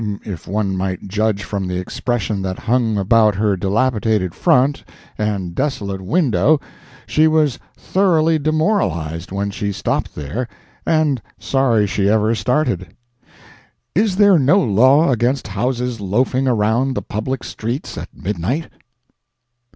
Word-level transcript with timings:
If 0.25 0.47
one 0.47 0.75
might 0.75 1.07
judge 1.07 1.43
from 1.43 1.67
the 1.67 1.77
expression 1.77 2.41
that 2.41 2.57
hung 2.57 2.97
about 2.97 3.35
her 3.35 3.55
dilapidated 3.55 4.33
front 4.33 4.83
and 5.15 5.53
desolate 5.53 6.01
window, 6.01 6.59
she 7.05 7.27
was 7.27 7.59
thoroughly 7.77 8.39
demoralized 8.39 9.31
when 9.31 9.51
she 9.51 9.71
stopped 9.71 10.15
there, 10.15 10.47
and 10.87 11.21
sorry 11.37 11.85
she 11.85 12.09
ever 12.09 12.33
started. 12.33 12.95
Is 13.93 14.15
there 14.15 14.39
no 14.39 14.63
law 14.63 15.11
against 15.11 15.49
houses 15.49 16.01
loafing 16.01 16.47
around 16.47 16.95
the 16.95 17.03
public 17.03 17.43
streets 17.43 17.95
at 17.95 18.09
midnight? 18.11 18.69